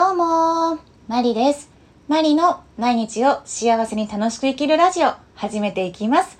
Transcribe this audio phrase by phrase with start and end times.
[0.00, 0.78] どうも
[1.08, 1.68] マリです。
[2.08, 6.38] マリの毎日を幸せに楽しく生きるラジオ始めていきます。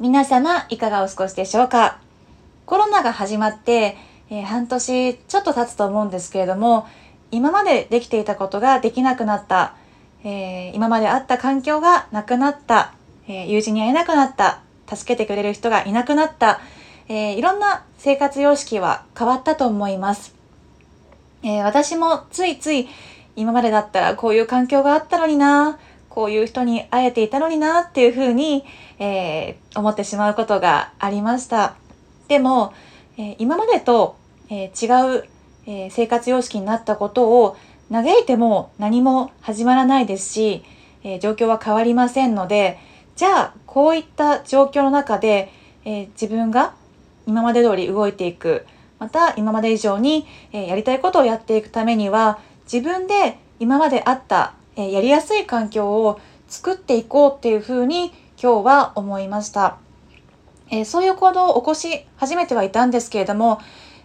[0.00, 2.00] 皆様いかがお過ごしでしょうか
[2.66, 3.96] コロナが始まって、
[4.30, 6.88] えー半年ちょっと経つと思うんですけれども、
[7.30, 9.76] 今までできていたことができなくなった、
[10.24, 12.94] えー今まであった環境がなくなった、
[13.28, 14.60] えー友人に会えなくなった、
[14.92, 16.60] 助けてくれる人がいなくなった、
[17.08, 20.36] えーいろんな生活様式は変わったと思います。
[21.42, 22.88] えー私もついつい
[23.36, 28.64] 今までだったらこういう環境があったのにな、こういう人に会えていたのになっていうふうに、
[28.98, 31.76] えー思ってしまうことがありました。
[32.26, 32.72] でも、
[33.16, 34.16] えー今までと、
[34.50, 34.86] え違
[35.18, 35.24] う、
[35.66, 37.56] え生活様式になったことを
[37.92, 40.64] 嘆いても何も始まらないですし、
[41.04, 42.78] え状況は変わりませんので、
[43.14, 45.52] じゃあこういった状況の中で、
[45.84, 46.74] え自分が
[47.28, 48.66] 今まで通り動いていく、
[48.98, 52.38] また今まで以上に、えやりたいことをやっていくためには
[52.70, 59.78] 自分で今まであった、えやりやすい環境を作っていこうっていうふうに今日は思いました、
[60.70, 63.60] えそういう行動を起こし始めてはいたんですけれども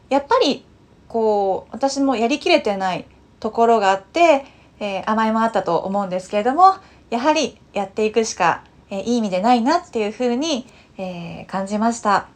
[0.09, 0.65] やっぱり
[1.07, 3.05] こう私もやりきれてない
[3.39, 4.45] ところがあって、
[4.79, 6.75] え甘えもあったと思うんですけれども
[7.09, 12.32] やはりやっていくしか、えいい意味でないなっていうふうに、え感じました。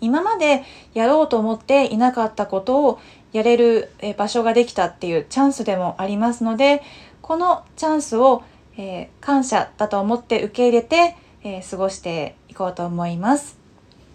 [0.00, 3.00] 今までやろうと思っていなかったことを
[3.32, 6.82] やれる場所ができたっていうチャンスでもありますので
[7.20, 8.42] このチャンスを、
[8.76, 13.58] えー感謝だと思って受け入れて、え過ごしていこうと思います、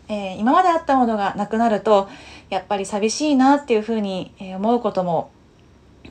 [0.08, 2.10] え今まであったものがなくなると
[2.50, 5.30] やっぱり寂しいなっていうふうに思うことも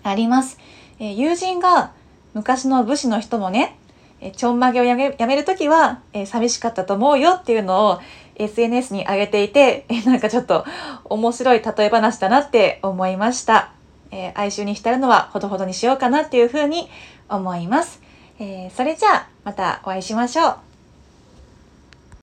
[0.04, 0.58] あります、
[1.00, 1.92] え友人が
[2.34, 3.76] 昔の武士の人もね
[4.22, 8.00] えちょんまげをやめやめる時は、え寂しかったと思うよっていうのを
[8.36, 10.64] SNS に上げていて、えなんかちょっと
[11.04, 13.72] 面白い例え話だなって思いました。
[14.12, 16.88] えー哀愁に浸るのはほどほどにしようかなっていうふうに
[17.28, 18.00] 思います。
[18.38, 20.71] えーそれじゃあまたお会いしましょう。